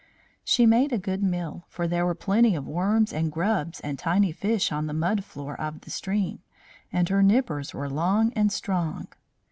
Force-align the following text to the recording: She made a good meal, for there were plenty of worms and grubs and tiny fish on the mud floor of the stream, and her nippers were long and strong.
She 0.43 0.65
made 0.65 0.91
a 0.91 0.97
good 0.97 1.21
meal, 1.21 1.65
for 1.69 1.87
there 1.87 2.07
were 2.07 2.15
plenty 2.15 2.55
of 2.55 2.67
worms 2.67 3.13
and 3.13 3.31
grubs 3.31 3.79
and 3.81 3.99
tiny 3.99 4.31
fish 4.31 4.71
on 4.71 4.87
the 4.87 4.95
mud 4.95 5.23
floor 5.23 5.55
of 5.61 5.81
the 5.81 5.91
stream, 5.91 6.39
and 6.91 7.07
her 7.09 7.21
nippers 7.21 7.71
were 7.75 7.87
long 7.87 8.33
and 8.33 8.51
strong. 8.51 9.09